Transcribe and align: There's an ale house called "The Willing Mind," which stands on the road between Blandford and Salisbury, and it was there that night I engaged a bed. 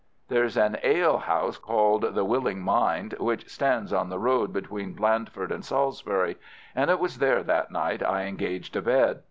There's 0.29 0.57
an 0.57 0.77
ale 0.81 1.19
house 1.19 1.59
called 1.59 2.15
"The 2.15 2.25
Willing 2.25 2.59
Mind," 2.59 3.13
which 3.19 3.47
stands 3.47 3.93
on 3.93 4.09
the 4.09 4.17
road 4.17 4.51
between 4.51 4.93
Blandford 4.95 5.51
and 5.51 5.63
Salisbury, 5.63 6.39
and 6.75 6.89
it 6.89 6.97
was 6.97 7.19
there 7.19 7.43
that 7.43 7.69
night 7.69 8.01
I 8.01 8.23
engaged 8.23 8.75
a 8.75 8.81
bed. 8.81 9.19